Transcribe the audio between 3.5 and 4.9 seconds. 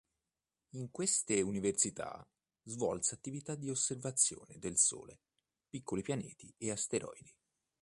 di osservazione del